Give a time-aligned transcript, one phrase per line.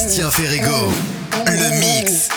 [0.00, 0.90] Sébastien Ferrigo,
[1.46, 2.30] le mix.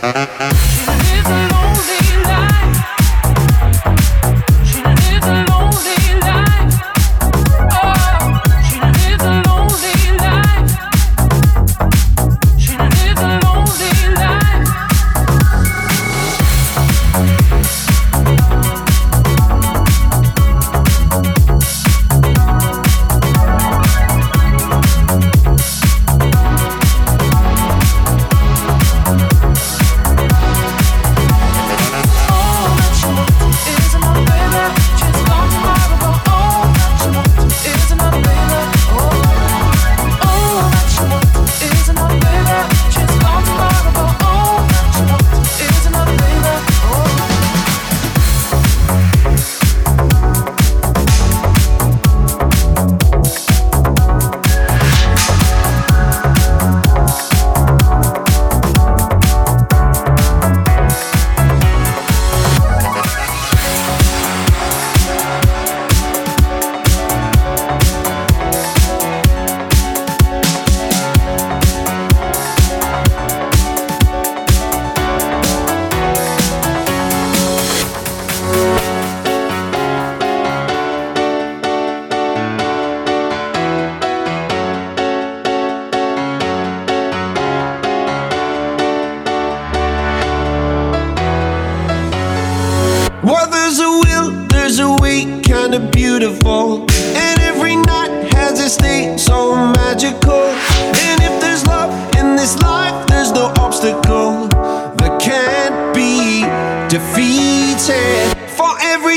[0.00, 1.51] river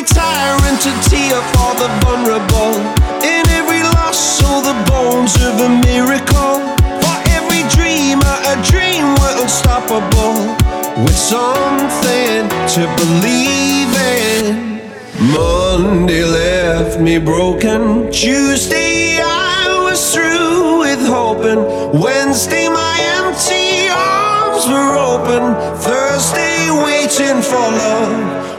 [0.05, 2.75] tyrant to tear for the vulnerable.
[3.23, 6.61] In every loss, so the bones of a miracle.
[7.01, 10.55] For every dreamer, a dream were unstoppable.
[11.03, 14.75] With something to believe in.
[15.33, 18.11] Monday left me broken.
[18.11, 21.61] Tuesday, I was through with hoping.
[21.99, 25.55] Wednesday, my empty arms were open.
[25.79, 28.44] Thursday, waiting for love.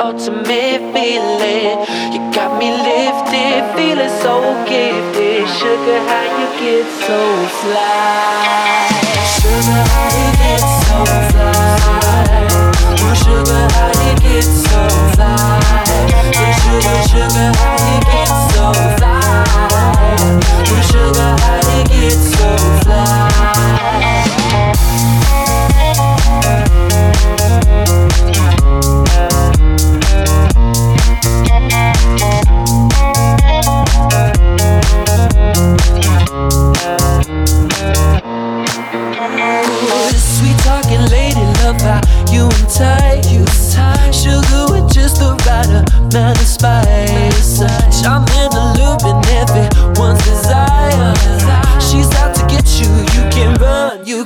[0.00, 1.78] ultimate feeling.
[2.12, 4.34] You got me lifted, feeling so
[4.68, 5.48] gifted.
[5.58, 7.18] Sugar, how you get so
[7.60, 8.17] fly?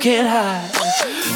[0.02, 0.68] can't hide.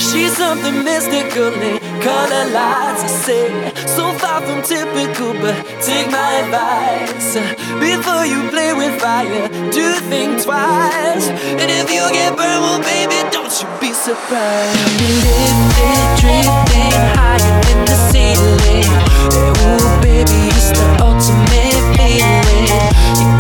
[0.01, 3.05] She's something mystical and color lights.
[3.05, 3.47] I say,
[3.87, 7.35] so far from typical, but take my advice.
[7.79, 11.29] Before you play with fire, do think twice.
[11.63, 14.75] And if you get burned, well, baby, don't you be surprised.
[15.23, 18.91] Lifted, drifting higher than the ceiling.
[19.31, 23.36] Hey, ooh, baby, it's the ultimate feeling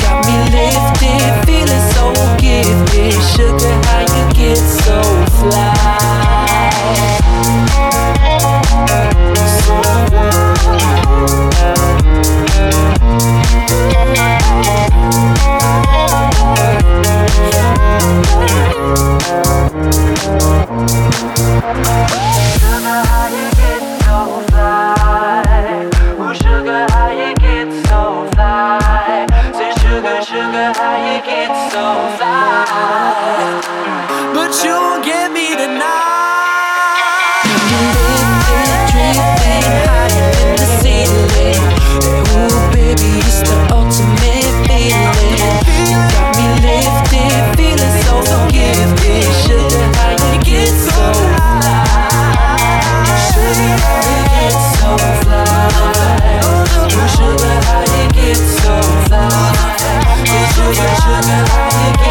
[0.56, 2.04] lifted, feeling so
[2.40, 3.12] gifted.
[3.32, 4.98] Sugar, how you get so
[5.38, 5.96] fly?
[21.84, 22.05] So.
[61.06, 61.44] sugar
[61.76, 62.05] like you